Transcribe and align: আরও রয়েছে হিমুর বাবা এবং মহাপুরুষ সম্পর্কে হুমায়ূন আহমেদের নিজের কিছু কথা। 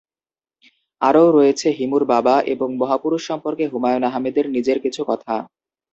আরও 1.01 1.23
রয়েছে 1.31 1.67
হিমুর 1.77 2.03
বাবা 2.13 2.35
এবং 2.53 2.69
মহাপুরুষ 2.77 3.21
সম্পর্কে 3.29 3.65
হুমায়ূন 3.71 4.03
আহমেদের 4.09 4.45
নিজের 4.55 4.77
কিছু 4.85 5.01
কথা। 5.07 5.35